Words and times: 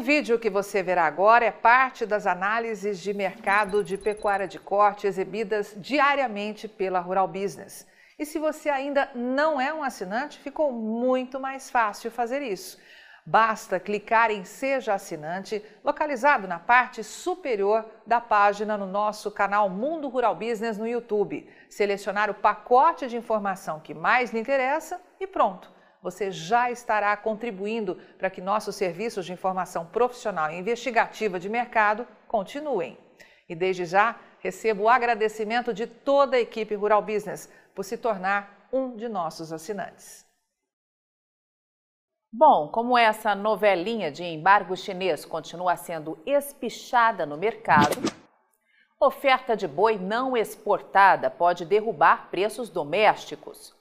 O 0.00 0.02
vídeo 0.02 0.38
que 0.38 0.48
você 0.48 0.82
verá 0.82 1.04
agora 1.04 1.44
é 1.44 1.50
parte 1.50 2.06
das 2.06 2.26
análises 2.26 3.00
de 3.00 3.12
mercado 3.12 3.84
de 3.84 3.98
pecuária 3.98 4.48
de 4.48 4.58
corte 4.58 5.06
exibidas 5.06 5.74
diariamente 5.76 6.66
pela 6.66 7.00
Rural 7.00 7.28
Business. 7.28 7.86
E 8.18 8.24
se 8.24 8.38
você 8.38 8.70
ainda 8.70 9.10
não 9.14 9.60
é 9.60 9.74
um 9.74 9.82
assinante, 9.82 10.38
ficou 10.38 10.72
muito 10.72 11.38
mais 11.38 11.68
fácil 11.68 12.10
fazer 12.10 12.40
isso. 12.40 12.78
Basta 13.26 13.78
clicar 13.78 14.30
em 14.30 14.42
Seja 14.42 14.94
Assinante, 14.94 15.62
localizado 15.84 16.48
na 16.48 16.58
parte 16.58 17.04
superior 17.04 17.84
da 18.06 18.22
página 18.22 18.78
no 18.78 18.86
nosso 18.86 19.30
canal 19.30 19.68
Mundo 19.68 20.08
Rural 20.08 20.34
Business 20.34 20.78
no 20.78 20.88
YouTube. 20.88 21.46
Selecionar 21.68 22.30
o 22.30 22.34
pacote 22.34 23.06
de 23.06 23.18
informação 23.18 23.78
que 23.80 23.92
mais 23.92 24.32
lhe 24.32 24.40
interessa 24.40 24.98
e 25.20 25.26
pronto 25.26 25.70
você 26.02 26.30
já 26.30 26.70
estará 26.70 27.16
contribuindo 27.16 27.96
para 28.18 28.30
que 28.30 28.40
nossos 28.40 28.76
serviços 28.76 29.26
de 29.26 29.32
informação 29.32 29.84
profissional 29.86 30.50
e 30.50 30.58
investigativa 30.58 31.38
de 31.38 31.48
mercado 31.48 32.06
continuem. 32.26 32.98
E 33.48 33.54
desde 33.54 33.84
já, 33.84 34.18
recebo 34.38 34.84
o 34.84 34.88
agradecimento 34.88 35.74
de 35.74 35.86
toda 35.86 36.36
a 36.36 36.40
equipe 36.40 36.74
Rural 36.74 37.02
Business 37.02 37.52
por 37.74 37.84
se 37.84 37.96
tornar 37.96 38.68
um 38.72 38.96
de 38.96 39.08
nossos 39.08 39.52
assinantes. 39.52 40.24
Bom, 42.32 42.68
como 42.68 42.96
essa 42.96 43.34
novelinha 43.34 44.10
de 44.10 44.22
embargo 44.22 44.76
chinês 44.76 45.24
continua 45.24 45.76
sendo 45.76 46.16
espichada 46.24 47.26
no 47.26 47.36
mercado, 47.36 47.96
oferta 49.00 49.56
de 49.56 49.66
boi 49.66 49.98
não 49.98 50.36
exportada 50.36 51.28
pode 51.28 51.64
derrubar 51.64 52.30
preços 52.30 52.70
domésticos. 52.70 53.74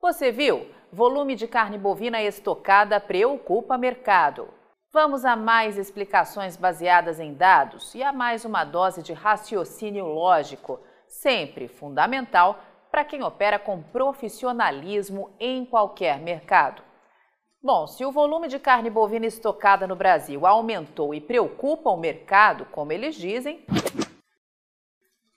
Você 0.00 0.30
viu? 0.30 0.70
Volume 0.92 1.34
de 1.34 1.48
carne 1.48 1.76
bovina 1.76 2.22
estocada 2.22 3.00
preocupa 3.00 3.76
mercado. 3.76 4.48
Vamos 4.92 5.24
a 5.24 5.34
mais 5.34 5.76
explicações 5.76 6.56
baseadas 6.56 7.18
em 7.18 7.34
dados 7.34 7.96
e 7.96 8.02
a 8.02 8.12
mais 8.12 8.44
uma 8.44 8.64
dose 8.64 9.02
de 9.02 9.12
raciocínio 9.12 10.06
lógico, 10.06 10.78
sempre 11.08 11.66
fundamental 11.66 12.60
para 12.92 13.04
quem 13.04 13.24
opera 13.24 13.58
com 13.58 13.82
profissionalismo 13.82 15.34
em 15.38 15.66
qualquer 15.66 16.20
mercado. 16.20 16.80
Bom, 17.60 17.88
se 17.88 18.04
o 18.04 18.12
volume 18.12 18.46
de 18.46 18.60
carne 18.60 18.88
bovina 18.88 19.26
estocada 19.26 19.84
no 19.84 19.96
Brasil 19.96 20.46
aumentou 20.46 21.12
e 21.12 21.20
preocupa 21.20 21.90
o 21.90 21.96
mercado, 21.96 22.64
como 22.66 22.92
eles 22.92 23.16
dizem, 23.16 23.66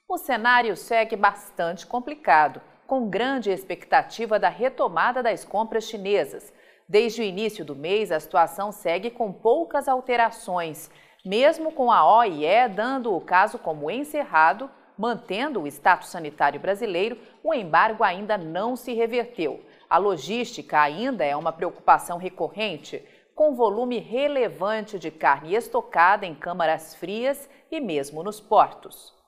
o 0.08 0.16
cenário 0.16 0.76
segue 0.76 1.16
bastante 1.16 1.84
complicado 1.84 2.62
com 2.92 3.08
grande 3.08 3.50
expectativa 3.50 4.38
da 4.38 4.50
retomada 4.50 5.22
das 5.22 5.46
compras 5.46 5.84
chinesas. 5.84 6.52
Desde 6.86 7.22
o 7.22 7.24
início 7.24 7.64
do 7.64 7.74
mês, 7.74 8.12
a 8.12 8.20
situação 8.20 8.70
segue 8.70 9.10
com 9.10 9.32
poucas 9.32 9.88
alterações, 9.88 10.90
mesmo 11.24 11.72
com 11.72 11.90
a 11.90 12.06
OIE 12.18 12.68
dando 12.68 13.16
o 13.16 13.18
caso 13.18 13.58
como 13.58 13.90
encerrado, 13.90 14.70
mantendo 14.98 15.62
o 15.62 15.66
status 15.66 16.10
sanitário 16.10 16.60
brasileiro, 16.60 17.16
o 17.42 17.54
embargo 17.54 18.04
ainda 18.04 18.36
não 18.36 18.76
se 18.76 18.92
reverteu. 18.92 19.64
A 19.88 19.96
logística 19.96 20.78
ainda 20.78 21.24
é 21.24 21.34
uma 21.34 21.50
preocupação 21.50 22.18
recorrente, 22.18 23.02
com 23.34 23.54
volume 23.54 24.00
relevante 24.00 24.98
de 24.98 25.10
carne 25.10 25.54
estocada 25.54 26.26
em 26.26 26.34
câmaras 26.34 26.94
frias 26.94 27.48
e 27.70 27.80
mesmo 27.80 28.22
nos 28.22 28.38
portos. 28.38 29.21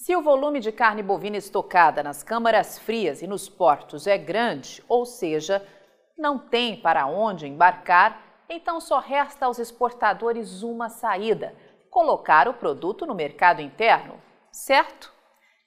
Se 0.00 0.14
o 0.14 0.22
volume 0.22 0.60
de 0.60 0.70
carne 0.70 1.02
bovina 1.02 1.36
estocada 1.36 2.04
nas 2.04 2.22
câmaras 2.22 2.78
frias 2.78 3.20
e 3.20 3.26
nos 3.26 3.48
portos 3.48 4.06
é 4.06 4.16
grande, 4.16 4.82
ou 4.88 5.04
seja, 5.04 5.60
não 6.16 6.38
tem 6.38 6.76
para 6.76 7.04
onde 7.06 7.48
embarcar, 7.48 8.22
então 8.48 8.80
só 8.80 9.00
resta 9.00 9.46
aos 9.46 9.58
exportadores 9.58 10.62
uma 10.62 10.88
saída: 10.88 11.52
colocar 11.90 12.46
o 12.46 12.54
produto 12.54 13.04
no 13.04 13.14
mercado 13.14 13.60
interno, 13.60 14.14
certo? 14.52 15.12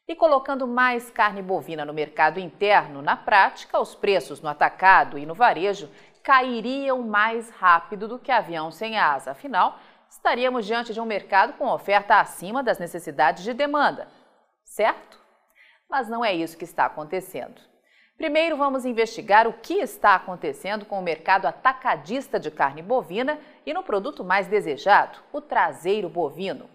E 0.07 0.15
colocando 0.15 0.65
mais 0.65 1.11
carne 1.11 1.41
bovina 1.41 1.83
no 1.83 1.93
mercado 1.93 2.39
interno, 2.39 3.01
na 3.01 3.17
prática, 3.17 3.81
os 3.81 3.93
preços 3.95 4.41
no 4.41 4.47
atacado 4.47 5.17
e 5.17 5.25
no 5.25 5.35
varejo 5.35 5.91
cairiam 6.23 7.01
mais 7.01 7.49
rápido 7.49 8.07
do 8.07 8.17
que 8.17 8.31
avião 8.31 8.71
sem 8.71 8.97
asa. 8.97 9.31
Afinal, 9.31 9.77
estaríamos 10.09 10.65
diante 10.65 10.93
de 10.93 11.01
um 11.01 11.05
mercado 11.05 11.53
com 11.57 11.67
oferta 11.67 12.15
acima 12.21 12.63
das 12.63 12.79
necessidades 12.79 13.43
de 13.43 13.53
demanda 13.53 14.20
certo? 14.71 15.19
Mas 15.89 16.07
não 16.07 16.23
é 16.23 16.33
isso 16.33 16.57
que 16.57 16.63
está 16.63 16.85
acontecendo. 16.85 17.61
Primeiro, 18.17 18.55
vamos 18.55 18.85
investigar 18.85 19.47
o 19.47 19.53
que 19.53 19.75
está 19.75 20.15
acontecendo 20.15 20.85
com 20.85 20.97
o 20.97 21.03
mercado 21.03 21.45
atacadista 21.45 22.39
de 22.39 22.49
carne 22.49 22.81
bovina 22.81 23.37
e 23.65 23.73
no 23.73 23.83
produto 23.83 24.23
mais 24.23 24.47
desejado, 24.47 25.19
o 25.33 25.41
traseiro 25.41 26.07
bovino. 26.07 26.69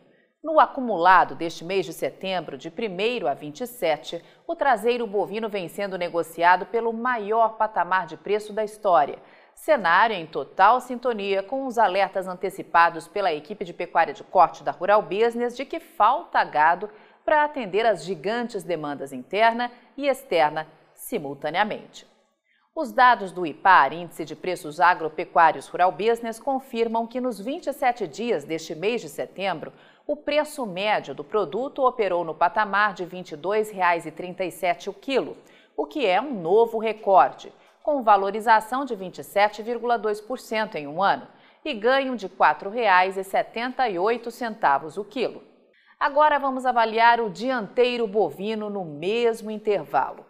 No 0.44 0.60
acumulado 0.60 1.34
deste 1.34 1.64
mês 1.64 1.86
de 1.86 1.92
setembro, 1.92 2.58
de 2.58 2.68
1 2.68 3.26
a 3.26 3.34
27, 3.34 4.22
o 4.46 4.54
traseiro 4.54 5.06
bovino 5.06 5.48
vem 5.48 5.68
sendo 5.68 5.96
negociado 5.96 6.66
pelo 6.66 6.92
maior 6.92 7.56
patamar 7.56 8.06
de 8.06 8.16
preço 8.16 8.52
da 8.52 8.62
história. 8.62 9.18
Cenário 9.54 10.14
em 10.14 10.26
total 10.26 10.80
sintonia 10.82 11.42
com 11.42 11.66
os 11.66 11.78
alertas 11.78 12.28
antecipados 12.28 13.08
pela 13.08 13.32
equipe 13.32 13.64
de 13.64 13.72
pecuária 13.72 14.12
de 14.12 14.22
corte 14.22 14.62
da 14.62 14.70
Rural 14.70 15.00
Business 15.00 15.56
de 15.56 15.64
que 15.64 15.80
falta 15.80 16.44
gado 16.44 16.90
para 17.26 17.44
atender 17.44 17.84
às 17.84 18.02
gigantes 18.04 18.62
demandas 18.62 19.12
interna 19.12 19.72
e 19.96 20.06
externa 20.06 20.68
simultaneamente. 20.94 22.06
Os 22.72 22.92
dados 22.92 23.32
do 23.32 23.44
IPAR, 23.44 23.92
Índice 23.92 24.24
de 24.24 24.36
Preços 24.36 24.78
Agropecuários 24.78 25.66
Rural 25.66 25.90
Business, 25.90 26.38
confirmam 26.38 27.04
que 27.04 27.20
nos 27.20 27.40
27 27.40 28.06
dias 28.06 28.44
deste 28.44 28.76
mês 28.76 29.00
de 29.00 29.08
setembro, 29.08 29.72
o 30.06 30.14
preço 30.14 30.64
médio 30.64 31.12
do 31.14 31.24
produto 31.24 31.84
operou 31.84 32.22
no 32.22 32.34
patamar 32.34 32.94
de 32.94 33.02
R$ 33.02 33.10
22,37 33.10 34.86
o 34.86 34.94
quilo, 34.94 35.36
o 35.76 35.84
que 35.84 36.06
é 36.06 36.20
um 36.20 36.40
novo 36.40 36.78
recorde, 36.78 37.52
com 37.82 38.04
valorização 38.04 38.84
de 38.84 38.94
27,2% 38.94 40.76
em 40.76 40.86
um 40.86 41.02
ano 41.02 41.26
e 41.64 41.74
ganho 41.74 42.14
de 42.14 42.26
R$ 42.26 42.34
4,78 42.38 44.98
o 44.98 45.04
quilo. 45.04 45.55
Agora 45.98 46.38
vamos 46.38 46.66
avaliar 46.66 47.22
o 47.22 47.30
dianteiro 47.30 48.06
bovino 48.06 48.68
no 48.68 48.84
mesmo 48.84 49.50
intervalo. 49.50 50.26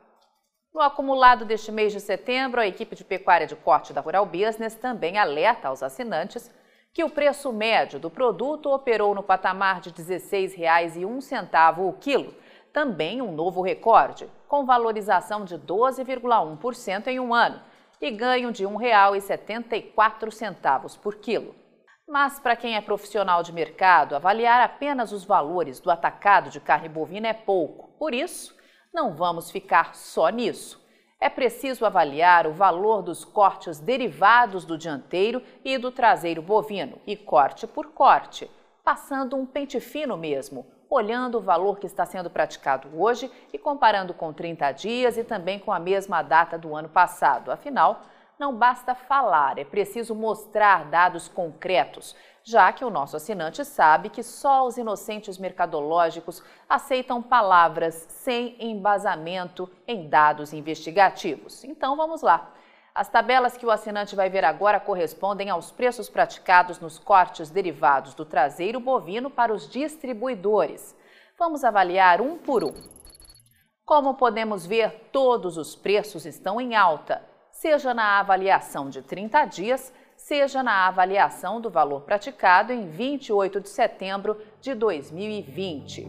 No 0.72 0.80
acumulado 0.80 1.44
deste 1.44 1.72
mês 1.72 1.92
de 1.92 1.98
setembro, 1.98 2.60
a 2.60 2.68
equipe 2.68 2.94
de 2.94 3.02
pecuária 3.02 3.48
de 3.48 3.56
corte 3.56 3.92
da 3.92 4.00
Rural 4.00 4.24
Business 4.24 4.76
também 4.76 5.18
alerta 5.18 5.66
aos 5.66 5.82
assinantes 5.82 6.48
que 6.92 7.02
o 7.02 7.10
preço 7.10 7.52
médio 7.52 7.98
do 7.98 8.08
produto 8.08 8.70
operou 8.70 9.12
no 9.12 9.24
patamar 9.24 9.80
de 9.80 9.90
R$ 9.90 9.96
16,01 9.96 11.78
o 11.78 11.92
quilo, 11.94 12.32
também 12.72 13.20
um 13.20 13.32
novo 13.32 13.60
recorde, 13.60 14.30
com 14.46 14.64
valorização 14.64 15.44
de 15.44 15.58
12,1% 15.58 17.08
em 17.08 17.18
um 17.18 17.34
ano 17.34 17.60
e 18.00 18.12
ganho 18.12 18.52
de 18.52 18.64
R$ 18.64 18.70
1,74 18.70 20.96
por 21.00 21.16
quilo. 21.16 21.65
Mas 22.08 22.38
para 22.38 22.54
quem 22.54 22.76
é 22.76 22.80
profissional 22.80 23.42
de 23.42 23.52
mercado, 23.52 24.14
avaliar 24.14 24.60
apenas 24.60 25.10
os 25.10 25.24
valores 25.24 25.80
do 25.80 25.90
atacado 25.90 26.50
de 26.50 26.60
carne 26.60 26.88
bovina 26.88 27.26
é 27.26 27.32
pouco. 27.32 27.88
Por 27.98 28.14
isso, 28.14 28.56
não 28.94 29.14
vamos 29.14 29.50
ficar 29.50 29.94
só 29.96 30.28
nisso. 30.28 30.80
É 31.20 31.28
preciso 31.28 31.84
avaliar 31.84 32.46
o 32.46 32.52
valor 32.52 33.02
dos 33.02 33.24
cortes 33.24 33.80
derivados 33.80 34.64
do 34.64 34.78
dianteiro 34.78 35.42
e 35.64 35.76
do 35.78 35.90
traseiro 35.90 36.40
bovino, 36.40 37.00
e 37.06 37.16
corte 37.16 37.66
por 37.66 37.88
corte, 37.88 38.48
passando 38.84 39.34
um 39.34 39.44
pente 39.44 39.80
fino 39.80 40.16
mesmo, 40.16 40.64
olhando 40.88 41.38
o 41.38 41.42
valor 41.42 41.80
que 41.80 41.86
está 41.86 42.06
sendo 42.06 42.30
praticado 42.30 42.88
hoje 42.96 43.28
e 43.52 43.58
comparando 43.58 44.14
com 44.14 44.32
30 44.32 44.70
dias 44.72 45.16
e 45.18 45.24
também 45.24 45.58
com 45.58 45.72
a 45.72 45.80
mesma 45.80 46.22
data 46.22 46.56
do 46.56 46.76
ano 46.76 46.88
passado. 46.88 47.50
Afinal, 47.50 48.02
não 48.38 48.54
basta 48.54 48.94
falar, 48.94 49.58
é 49.58 49.64
preciso 49.64 50.14
mostrar 50.14 50.84
dados 50.90 51.26
concretos, 51.26 52.14
já 52.44 52.70
que 52.72 52.84
o 52.84 52.90
nosso 52.90 53.16
assinante 53.16 53.64
sabe 53.64 54.10
que 54.10 54.22
só 54.22 54.66
os 54.66 54.76
inocentes 54.76 55.38
mercadológicos 55.38 56.42
aceitam 56.68 57.22
palavras 57.22 57.94
sem 58.08 58.56
embasamento 58.60 59.70
em 59.88 60.08
dados 60.08 60.52
investigativos. 60.52 61.64
Então 61.64 61.96
vamos 61.96 62.20
lá. 62.20 62.52
As 62.94 63.08
tabelas 63.08 63.56
que 63.56 63.66
o 63.66 63.70
assinante 63.70 64.14
vai 64.14 64.30
ver 64.30 64.44
agora 64.44 64.80
correspondem 64.80 65.50
aos 65.50 65.70
preços 65.70 66.08
praticados 66.08 66.78
nos 66.78 66.98
cortes 66.98 67.50
derivados 67.50 68.14
do 68.14 68.24
traseiro 68.24 68.80
bovino 68.80 69.30
para 69.30 69.52
os 69.52 69.68
distribuidores. 69.68 70.94
Vamos 71.38 71.64
avaliar 71.64 72.20
um 72.20 72.38
por 72.38 72.64
um. 72.64 72.72
Como 73.84 74.14
podemos 74.14 74.66
ver, 74.66 75.08
todos 75.12 75.56
os 75.56 75.74
preços 75.74 76.24
estão 76.24 76.60
em 76.60 76.74
alta 76.74 77.22
seja 77.56 77.94
na 77.94 78.18
avaliação 78.18 78.90
de 78.90 79.00
30 79.00 79.44
dias, 79.46 79.92
seja 80.14 80.62
na 80.62 80.86
avaliação 80.86 81.58
do 81.60 81.70
valor 81.70 82.02
praticado 82.02 82.70
em 82.72 82.86
28 82.86 83.60
de 83.62 83.68
setembro 83.68 84.38
de 84.60 84.74
2020. 84.74 86.06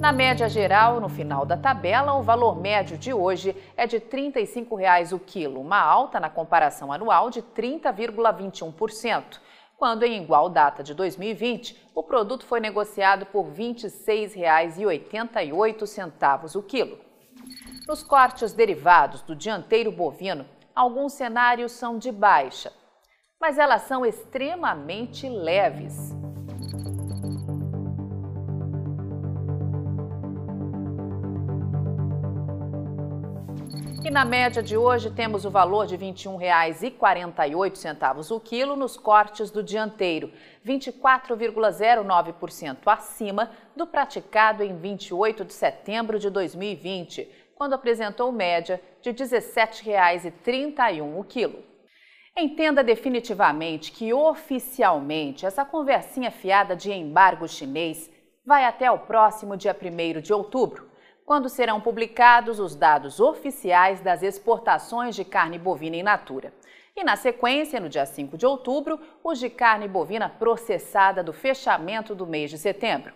Na 0.00 0.10
média 0.12 0.48
geral, 0.48 0.98
no 0.98 1.08
final 1.08 1.44
da 1.44 1.56
tabela, 1.56 2.14
o 2.14 2.22
valor 2.22 2.58
médio 2.58 2.96
de 2.96 3.12
hoje 3.12 3.54
é 3.76 3.86
de 3.86 3.98
R$ 3.98 4.06
35,00 4.32 5.12
o 5.12 5.18
quilo, 5.18 5.60
uma 5.60 5.78
alta 5.78 6.18
na 6.18 6.30
comparação 6.30 6.90
anual 6.90 7.30
de 7.30 7.42
30,21%, 7.42 9.38
quando 9.82 10.04
em 10.04 10.22
igual 10.22 10.48
data 10.48 10.80
de 10.80 10.94
2020, 10.94 11.88
o 11.92 12.04
produto 12.04 12.46
foi 12.46 12.60
negociado 12.60 13.26
por 13.26 13.46
R$ 13.46 13.74
26,88 13.74 16.54
o 16.54 16.62
quilo. 16.62 17.00
Nos 17.88 18.00
cortes 18.00 18.52
derivados 18.52 19.22
do 19.22 19.34
dianteiro 19.34 19.90
bovino, 19.90 20.46
alguns 20.72 21.14
cenários 21.14 21.72
são 21.72 21.98
de 21.98 22.12
baixa, 22.12 22.72
mas 23.40 23.58
elas 23.58 23.82
são 23.82 24.06
extremamente 24.06 25.28
leves. 25.28 26.21
E 34.04 34.10
na 34.10 34.24
média 34.24 34.60
de 34.60 34.76
hoje 34.76 35.12
temos 35.12 35.44
o 35.44 35.50
valor 35.50 35.86
de 35.86 35.94
R$ 35.94 36.06
21,48 36.06 38.32
o 38.32 38.40
quilo 38.40 38.74
nos 38.74 38.96
cortes 38.96 39.48
do 39.48 39.62
dianteiro, 39.62 40.32
24,09% 40.66 42.78
acima 42.86 43.52
do 43.76 43.86
praticado 43.86 44.64
em 44.64 44.76
28 44.76 45.44
de 45.44 45.52
setembro 45.52 46.18
de 46.18 46.30
2020, 46.30 47.30
quando 47.54 47.74
apresentou 47.74 48.32
média 48.32 48.80
de 49.00 49.10
R$ 49.10 49.16
17,31 49.16 51.16
o 51.16 51.22
quilo. 51.22 51.62
Entenda 52.36 52.82
definitivamente 52.82 53.92
que 53.92 54.12
oficialmente 54.12 55.46
essa 55.46 55.64
conversinha 55.64 56.32
fiada 56.32 56.74
de 56.74 56.90
embargo 56.90 57.46
chinês 57.46 58.10
vai 58.44 58.64
até 58.64 58.90
o 58.90 58.98
próximo 58.98 59.56
dia 59.56 59.76
1 59.80 60.20
de 60.20 60.32
outubro 60.32 60.90
quando 61.24 61.48
serão 61.48 61.80
publicados 61.80 62.58
os 62.58 62.74
dados 62.74 63.20
oficiais 63.20 64.00
das 64.00 64.22
exportações 64.22 65.14
de 65.14 65.24
carne 65.24 65.58
bovina 65.58 65.96
in 65.96 66.02
natura. 66.02 66.52
E 66.94 67.02
na 67.02 67.16
sequência, 67.16 67.80
no 67.80 67.88
dia 67.88 68.04
5 68.04 68.36
de 68.36 68.44
outubro, 68.44 69.00
os 69.24 69.38
de 69.38 69.48
carne 69.48 69.88
bovina 69.88 70.28
processada 70.28 71.22
do 71.22 71.32
fechamento 71.32 72.14
do 72.14 72.26
mês 72.26 72.50
de 72.50 72.58
setembro. 72.58 73.14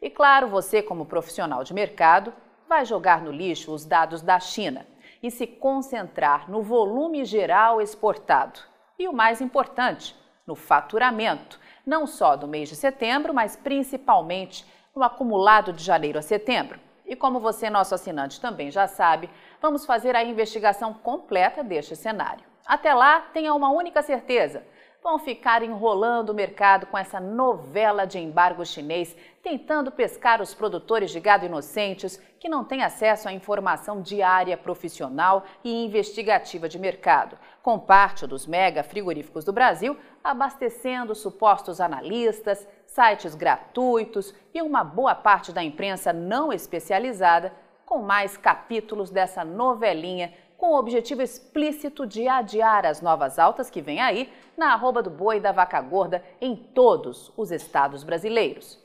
E 0.00 0.08
claro, 0.08 0.48
você, 0.48 0.82
como 0.82 1.04
profissional 1.04 1.62
de 1.62 1.74
mercado, 1.74 2.32
vai 2.68 2.84
jogar 2.84 3.20
no 3.22 3.30
lixo 3.30 3.72
os 3.72 3.84
dados 3.84 4.22
da 4.22 4.38
China 4.38 4.86
e 5.22 5.30
se 5.30 5.46
concentrar 5.46 6.50
no 6.50 6.62
volume 6.62 7.24
geral 7.24 7.80
exportado. 7.80 8.60
E 8.98 9.08
o 9.08 9.12
mais 9.12 9.40
importante, 9.40 10.16
no 10.46 10.54
faturamento, 10.54 11.60
não 11.84 12.06
só 12.06 12.36
do 12.36 12.48
mês 12.48 12.68
de 12.68 12.76
setembro, 12.76 13.34
mas 13.34 13.56
principalmente 13.56 14.64
no 14.94 15.02
acumulado 15.02 15.72
de 15.72 15.82
janeiro 15.82 16.18
a 16.18 16.22
setembro. 16.22 16.87
E 17.08 17.16
como 17.16 17.40
você, 17.40 17.70
nosso 17.70 17.94
assinante, 17.94 18.38
também 18.40 18.70
já 18.70 18.86
sabe, 18.86 19.30
vamos 19.62 19.86
fazer 19.86 20.14
a 20.14 20.22
investigação 20.22 20.92
completa 20.92 21.64
deste 21.64 21.96
cenário. 21.96 22.44
Até 22.66 22.92
lá, 22.92 23.22
tenha 23.32 23.54
uma 23.54 23.70
única 23.70 24.02
certeza: 24.02 24.62
vão 25.08 25.18
ficar 25.18 25.62
enrolando 25.62 26.28
o 26.28 26.34
mercado 26.34 26.84
com 26.84 26.98
essa 26.98 27.18
novela 27.18 28.04
de 28.04 28.18
embargo 28.18 28.62
chinês, 28.66 29.16
tentando 29.42 29.90
pescar 29.90 30.42
os 30.42 30.52
produtores 30.52 31.10
de 31.10 31.18
gado 31.18 31.46
inocentes 31.46 32.20
que 32.38 32.46
não 32.46 32.62
têm 32.62 32.82
acesso 32.82 33.26
à 33.26 33.32
informação 33.32 34.02
diária 34.02 34.54
profissional 34.54 35.44
e 35.64 35.82
investigativa 35.82 36.68
de 36.68 36.78
mercado, 36.78 37.38
com 37.62 37.78
parte 37.78 38.26
dos 38.26 38.46
mega 38.46 38.82
frigoríficos 38.82 39.46
do 39.46 39.52
Brasil 39.52 39.96
abastecendo 40.22 41.14
supostos 41.14 41.80
analistas, 41.80 42.68
sites 42.86 43.34
gratuitos 43.34 44.34
e 44.52 44.60
uma 44.60 44.84
boa 44.84 45.14
parte 45.14 45.52
da 45.52 45.64
imprensa 45.64 46.12
não 46.12 46.52
especializada 46.52 47.50
com 47.86 48.02
mais 48.02 48.36
capítulos 48.36 49.08
dessa 49.08 49.42
novelinha 49.42 50.34
com 50.58 50.72
o 50.72 50.78
objetivo 50.78 51.22
explícito 51.22 52.04
de 52.04 52.26
adiar 52.26 52.84
as 52.84 53.00
novas 53.00 53.38
altas 53.38 53.70
que 53.70 53.80
vem 53.80 54.00
aí 54.00 54.30
na 54.56 54.72
arroba 54.72 55.00
do 55.00 55.08
boi 55.08 55.38
da 55.38 55.52
vaca 55.52 55.80
gorda 55.80 56.22
em 56.40 56.56
todos 56.56 57.32
os 57.36 57.52
estados 57.52 58.02
brasileiros. 58.02 58.76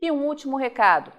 E 0.00 0.10
um 0.10 0.26
último 0.26 0.56
recado. 0.56 1.12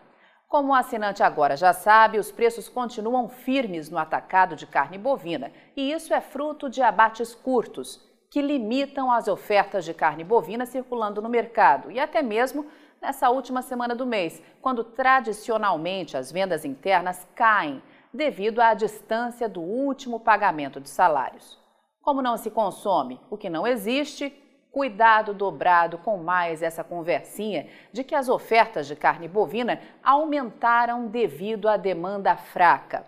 Como 0.49 0.73
o 0.73 0.75
assinante 0.75 1.21
agora 1.21 1.55
já 1.55 1.71
sabe, 1.71 2.17
os 2.17 2.31
preços 2.31 2.67
continuam 2.67 3.29
firmes 3.29 3.89
no 3.89 3.97
atacado 3.97 4.55
de 4.55 4.65
carne 4.65 4.97
bovina, 4.97 5.51
e 5.77 5.93
isso 5.93 6.13
é 6.13 6.19
fruto 6.19 6.67
de 6.67 6.81
abates 6.81 7.33
curtos 7.35 8.01
que 8.31 8.41
limitam 8.41 9.11
as 9.11 9.27
ofertas 9.27 9.85
de 9.85 9.93
carne 9.93 10.23
bovina 10.23 10.65
circulando 10.65 11.21
no 11.21 11.29
mercado 11.29 11.91
e 11.91 11.99
até 11.99 12.21
mesmo 12.21 12.65
nessa 12.99 13.29
última 13.29 13.61
semana 13.61 13.93
do 13.93 14.05
mês, 14.05 14.41
quando 14.61 14.83
tradicionalmente 14.83 16.17
as 16.17 16.31
vendas 16.31 16.65
internas 16.65 17.27
caem 17.35 17.83
devido 18.13 18.59
à 18.59 18.73
distância 18.73 19.47
do 19.47 19.61
último 19.61 20.19
pagamento 20.19 20.79
de 20.79 20.89
salários. 20.89 21.59
Como 22.01 22.21
não 22.21 22.37
se 22.37 22.49
consome 22.49 23.19
o 23.29 23.37
que 23.37 23.49
não 23.49 23.65
existe, 23.65 24.29
cuidado 24.71 25.33
dobrado 25.33 25.97
com 25.97 26.17
mais 26.17 26.63
essa 26.63 26.83
conversinha 26.83 27.67
de 27.91 28.03
que 28.03 28.15
as 28.15 28.29
ofertas 28.29 28.87
de 28.87 28.95
carne 28.95 29.27
bovina 29.27 29.81
aumentaram 30.03 31.07
devido 31.07 31.67
à 31.67 31.77
demanda 31.77 32.35
fraca. 32.35 33.05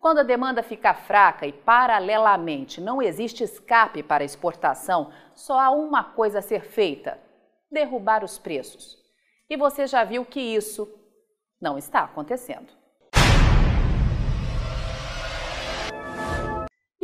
Quando 0.00 0.18
a 0.18 0.24
demanda 0.24 0.62
fica 0.62 0.94
fraca 0.94 1.46
e, 1.46 1.52
paralelamente, 1.52 2.80
não 2.80 3.02
existe 3.02 3.42
escape 3.42 4.02
para 4.02 4.24
exportação, 4.24 5.10
só 5.34 5.58
há 5.58 5.70
uma 5.70 6.04
coisa 6.04 6.38
a 6.38 6.42
ser 6.42 6.62
feita: 6.62 7.18
derrubar 7.70 8.24
os 8.24 8.38
preços. 8.38 8.96
E 9.48 9.56
você 9.56 9.86
já 9.86 10.04
viu 10.04 10.24
que 10.24 10.40
isso 10.40 10.88
não 11.60 11.78
está 11.78 12.00
acontecendo. 12.00 12.72